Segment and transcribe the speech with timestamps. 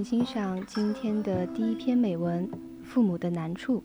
[0.00, 2.48] 请欣赏今天的第一篇美文《
[2.84, 3.82] 父母的难处》。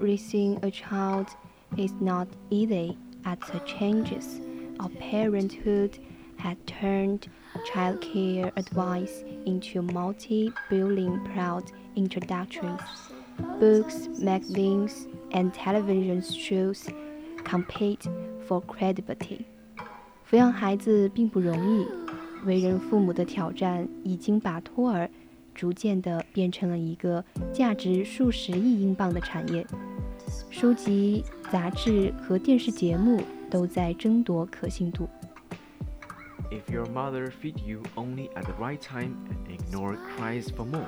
[0.00, 1.28] Raising a child
[1.76, 4.40] is not easy as the changes
[4.78, 5.98] of parenthood
[6.36, 7.26] had turned
[7.72, 11.64] childcare advice into multi-billion proud
[11.96, 12.80] introductories.
[13.58, 16.86] Books, magazines, and television shows
[17.44, 18.06] compete
[18.46, 19.46] for credibility.
[20.28, 21.86] 抚养孩子并不容易。
[22.45, 25.09] 为人父母的挑战已经把托儿
[25.53, 27.23] 逐渐地变成了一个
[27.53, 29.65] 价值数十亿英镑的产业。
[30.49, 35.09] 书籍、杂志和电视节目都在争夺可信度。
[36.51, 40.87] If your mother feed you only at the right time and ignore cries for more,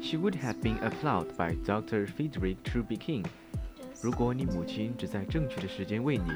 [0.00, 2.06] she would have been applauded by Dr.
[2.06, 3.24] Frederic Truby King.
[4.01, 6.31] 如果你母亲只在正确的时间喂你，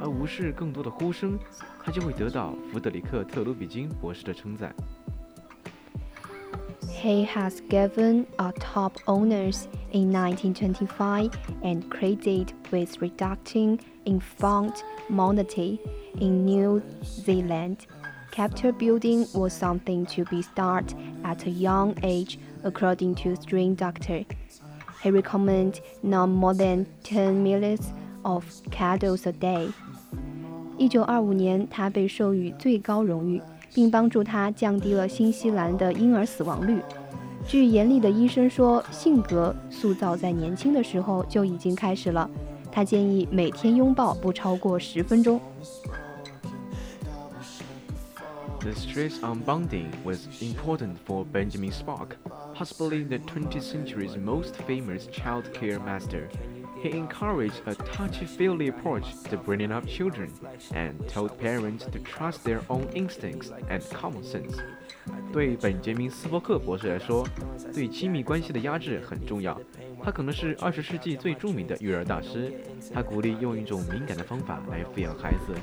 [0.00, 1.38] 而无视更多的呼声，
[1.82, 4.74] 她就会得到弗德里克·特鲁比金博士的称赞。
[7.02, 11.30] He has given a top honors in 1925
[11.62, 15.78] and credited with reducing infant mortality
[16.18, 17.86] in New Zealand.
[18.30, 24.24] Capital building was something to be started at a young age, according to string doctor.
[25.01, 27.81] He recommends no more than ten millions
[28.23, 29.69] of candles a day.
[30.77, 33.41] 一九二五年，他被授予最高荣誉，
[33.73, 36.81] 并帮助他降低了新西兰的婴儿死亡率。
[37.47, 42.29] 据严厉的医生说，性格塑造在年轻的时候就已经开始了。
[42.71, 45.39] 他建议每天拥抱不超过十分钟。
[48.60, 52.16] The stress on bonding was important for Benjamin Spark.
[52.54, 56.28] possibly the 20th century's most famous child care master.
[56.80, 60.30] He encouraged a touchy-feely approach to bringing up children
[60.72, 64.56] and told parents to trust their own instincts and common sense.
[65.32, 67.26] 对本杰明·斯波克博士来说，
[67.74, 69.58] 对亲密关系的压制很重要。
[70.02, 72.52] 他可能是二十世纪最着名的育儿大师。
[72.92, 75.54] 他鼓励用一种敏感的方法来抚养孩子，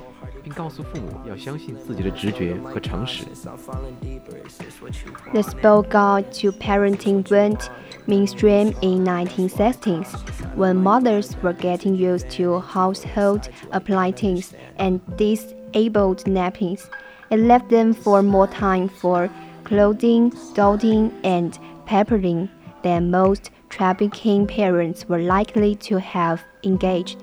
[5.33, 7.69] the Spock guide to parenting went
[8.07, 16.89] mainstream in 1960s, when mothers were getting used to household appliances and disabled nappies.
[17.29, 19.29] It left them for more time for
[19.65, 22.49] clothing, dotting, and peppering
[22.83, 27.17] than most trafficking parents were likely to have engaged.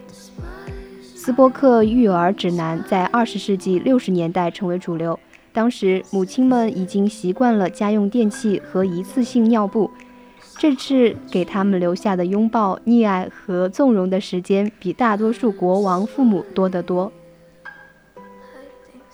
[1.23, 5.19] 斯波克育儿指南在二十世纪六十年代成为主流。
[5.51, 9.89] 当时，母亲们已经习惯了家用电器和一次性尿布。
[10.57, 17.11] 这次给他们留下的拥抱、溺爱和纵容的时间，比大多数国王父母多得多。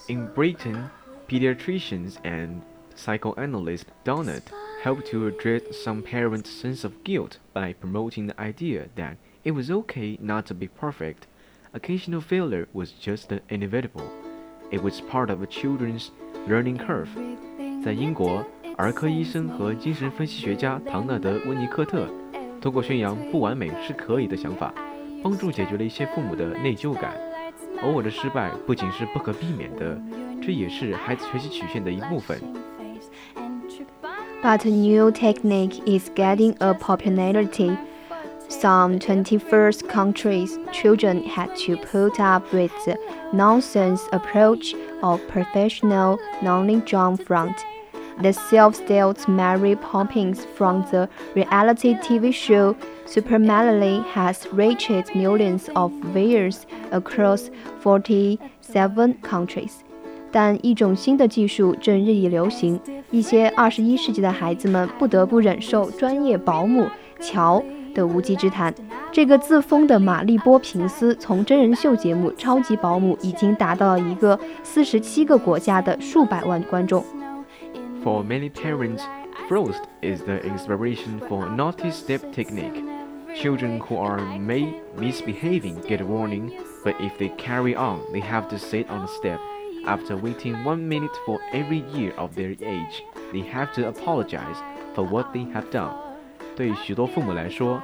[0.08, 0.90] In Britain,
[1.28, 2.62] pediatricians and
[2.96, 4.42] psychoanalyst Donald
[4.84, 9.70] helped to address some parents' sense of guilt by promoting the idea that it was
[9.70, 11.28] okay not to be perfect.
[11.74, 14.06] Occasional failure was just inevitable.
[14.72, 16.08] It was part of a children's
[16.48, 17.10] learning curve.
[17.84, 18.46] 在英国，
[18.78, 22.08] 儿科医生和精神分析学家唐纳德·温尼科特
[22.62, 24.74] 通过宣扬不完美是可以的想法，
[25.22, 27.14] 帮助解决了一些父母的内疚感。
[27.82, 30.02] 偶尔的失败不仅是不可避免的，
[30.42, 32.40] 这也是孩子学习曲线的一部分。
[34.42, 37.76] But a new technique is getting a popularity.
[38.61, 42.99] some 21st countries, children had to put up with the
[43.33, 47.65] nonsense approach of professional Nonny Jo Frost,
[48.21, 52.77] the self-styled Mary Poppins from the reality TV show
[53.07, 59.73] Supernanny has reached millions of viewers across 47 countries.
[60.33, 62.79] 但一种新的技术正日益流行，
[63.11, 66.87] 一些二十一世纪的孩子们不得不忍受专业保姆
[67.19, 67.61] 乔。
[67.94, 68.74] 的无稽之谈。
[69.12, 77.04] 这个自封的玛丽波平斯从真人秀节目《超级保姆》已经达到了一个四十七个国家的数百万观众。
[78.04, 79.02] For many parents,
[79.50, 82.84] Frost is the inspiration for naughty step technique.
[83.36, 86.52] Children who are may misbehaving get a warning,
[86.84, 89.40] but if they carry on, they have to sit on a step.
[89.86, 94.58] After waiting one minute for every year of their age, they have to apologize
[94.96, 95.94] for what they have done.
[96.60, 97.82] 对许多父母来说，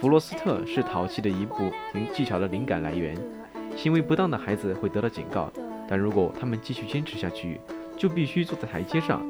[0.00, 1.70] 弗罗斯特是淘气的一部
[2.12, 3.16] 技巧的灵感来源。
[3.76, 5.50] 行为不当的孩子会得到警告，
[5.88, 7.60] 但如果他们继续坚持下去，
[7.96, 9.22] 就必须坐在台阶上。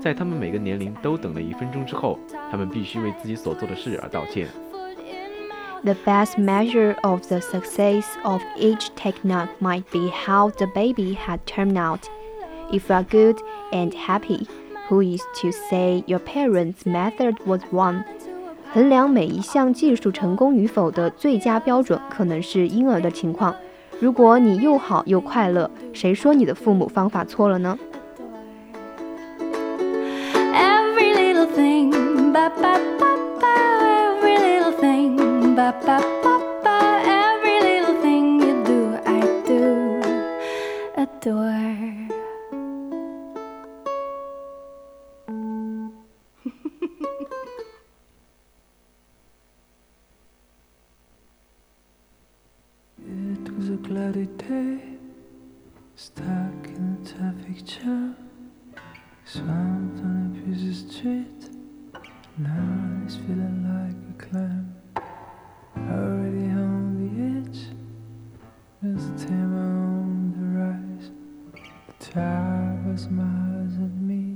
[0.00, 2.18] 在他们每个年龄都等了一分钟之后，
[2.50, 4.48] 他们必须为自己所做的事而道歉。
[5.82, 11.78] The best measure of the success of each technique might be how the baby had turned
[11.78, 12.00] out.
[12.70, 13.38] If you are good
[13.72, 14.46] and happy,
[14.88, 18.04] who is to say your parents' method was wrong?
[18.75, 23.55] 衡量每一项技术成功与否的最佳标准，可能是婴儿的情况。
[24.01, 27.79] 如果你又好又快乐，谁说你的父母方法错了呢
[53.95, 54.79] A cloudy day,
[55.95, 58.15] stuck in a traffic jam,
[59.23, 61.49] swamped on a busy street.
[62.37, 64.75] Now it's feeling like a clam.
[65.77, 67.09] Already on the
[67.39, 67.67] edge,
[68.83, 71.11] just time on the rise.
[71.99, 74.35] The driver smiles at me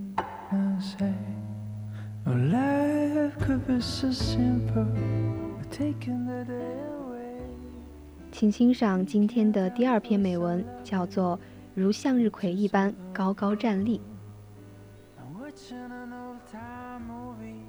[0.52, 1.16] and says,
[2.26, 4.88] Oh, life could be so simple,
[5.70, 7.09] taking the day away.
[8.39, 11.39] 请欣赏今天的第二篇美文，叫做《
[11.75, 13.99] 如向日葵一般高高站立》。
[15.19, 17.63] I'm watching an old-time movie.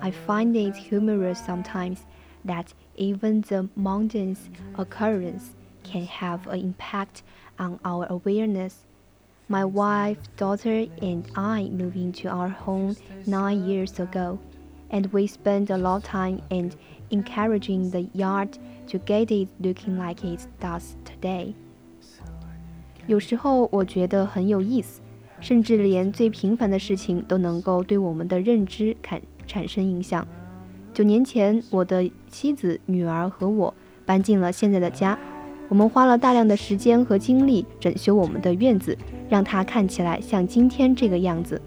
[0.00, 1.98] I find it humorous sometimes
[2.44, 4.36] that even the mundane
[4.76, 7.22] occurrence can have an impact
[7.56, 8.74] on our awareness.
[9.46, 12.96] My wife, daughter, and I moved into our home
[13.26, 14.38] nine years ago,
[14.90, 16.74] and we spent a lot of time and
[17.10, 18.58] encouraging the yard
[18.89, 21.53] to get it looking like it does today.
[23.07, 25.01] 有时候我觉得很有意思，
[25.39, 30.27] 甚至连最平凡的事情都能够对我们的认知产产生影响。
[30.93, 33.73] 九年前，我的妻子、女儿和我
[34.05, 35.17] 搬进了现在的家。
[35.69, 38.97] 我们花了大量的时间和精力整修我们的院子，
[39.29, 41.61] 让它看起来像今天这个样子。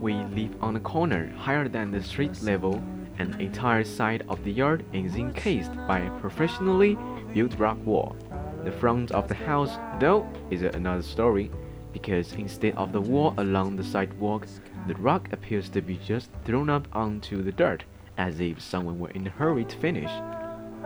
[0.00, 2.78] We live on a corner higher than the street level.
[3.19, 6.97] An entire side of the yard is encased by a professionally
[7.33, 8.15] built rock wall.
[8.63, 11.49] The front of the house, though, is another story,
[11.93, 14.45] because instead of the wall along the sidewalk,
[14.87, 17.85] the rock appears to be just thrown up onto the dirt,
[18.17, 20.11] as if someone were in a hurry to finish.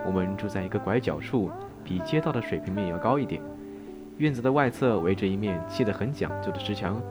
[0.05, 1.51] 我们住在一个拐角处，
[1.83, 3.41] 比街道的水平面要高一点。
[4.17, 7.01] 院子的外侧围着一面砌得很讲究的石墙，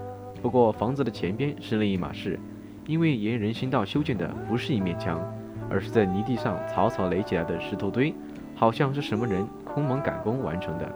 [0.40, 2.38] 不过房子的前边是另一码事。
[2.87, 5.20] 因为沿人行道修建的不是一面墙，
[5.68, 8.14] 而是在泥地上草草垒起来的石头堆，
[8.54, 10.90] 好像是什么人空忙赶工完成的。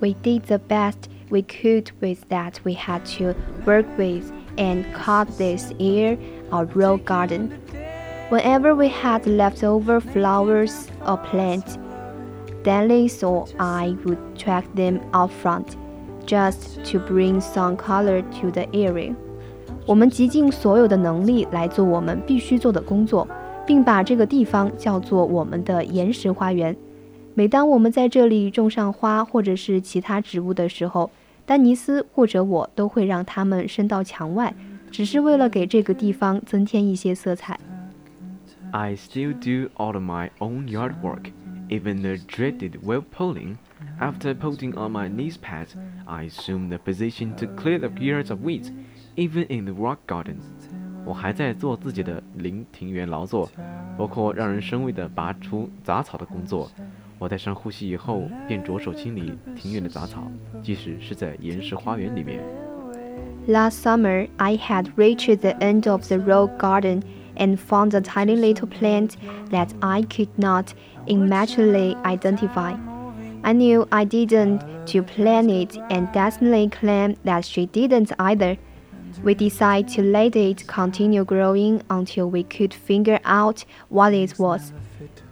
[0.00, 3.34] We did the best we could with that we had to
[3.64, 6.16] work with and called this year
[6.50, 7.50] our row garden.
[8.30, 11.78] Whenever we had leftover flowers or plants,
[12.64, 15.76] Dennis or I would track them out front,
[16.26, 19.14] just to bring some color to the area.
[19.86, 23.26] 我们极尽所有的能力来做我们必须做的工作，
[23.66, 26.76] 并把这个地方叫做我们的岩石花园。
[27.34, 31.10] 每当我们在这里种上花或者是其他植物的时候，
[31.44, 34.54] 丹尼斯或者我都会让它们伸到墙外，
[34.90, 37.58] 只是为了给这个地方增添一些色彩。
[38.70, 41.32] I still do all of my own yard work,
[41.68, 43.56] even the dreaded well pulling.
[43.98, 45.74] After putting on my knees pads,
[46.06, 48.70] I assume the position to clear the yards of weeds,
[49.16, 50.36] even in the rock garden.
[51.04, 53.50] 我还在做自己的林庭园劳作，
[53.98, 56.70] 包括让人生畏的拔除杂草的工作。
[57.18, 60.30] 我在深呼吸以后，便着手清理庭院的杂草，
[60.62, 62.40] 即使是在岩石花园里面。
[63.48, 67.02] Last summer, I had reached the end of the rose garden
[67.36, 69.14] and found a tiny little plant
[69.50, 70.66] that I could not
[71.06, 72.76] immaturely identify.
[73.42, 78.56] I knew I didn't to plant it and Destiny claimed that she didn't either.
[79.23, 84.71] We decide to let it continue growing until we could figure out what it was.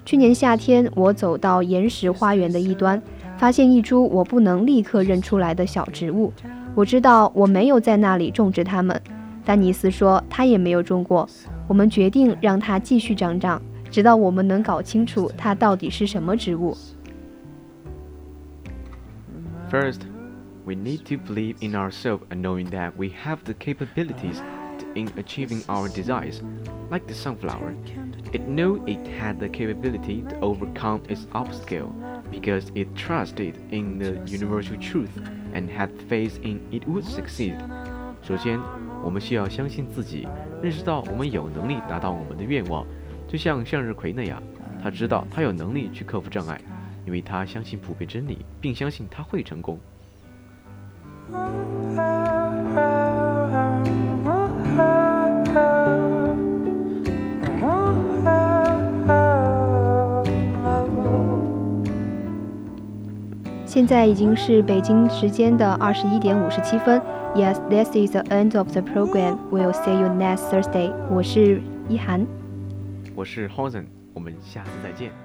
[0.03, 3.01] 去年夏天，我走到岩石花园的一端，
[3.37, 6.33] 发现一株我不能立刻认出来的小植物。
[6.73, 8.99] 我知道我没有在那里种植它们，
[9.45, 11.27] 丹尼斯说他也没有种过。
[11.67, 16.75] 我们决定让它继续长长，直到我们能搞清楚它到底是什么植物。
[19.71, 20.01] First,
[20.64, 24.42] we need to believe in ourselves and knowing that we have the capabilities
[24.94, 26.42] in achieving our desires.
[26.90, 27.74] Like the sunflower,
[28.32, 31.92] it knew it had the capability to overcome its obstacle
[32.30, 35.10] because it trusted in the universal truth
[35.54, 37.56] and had faith in it would succeed.
[38.22, 38.60] 首先，
[39.02, 40.28] 我们需要相信自己，
[40.62, 42.86] 认识到我们有能力达到我们的愿望，
[43.26, 44.42] 就像向日葵那样，
[44.82, 46.60] 他知道他有能力去克服障碍，
[47.06, 49.78] 因为他相信普遍真理，并相信他会成功。
[63.65, 67.01] 现在已经是北京时间的二十一点五十七分。
[67.35, 69.37] Yes, this is the end of the program.
[69.51, 70.93] We'll see you next Thursday.
[71.11, 72.25] 我是一涵，
[73.13, 75.24] 我是 Hosen，我们下次再见。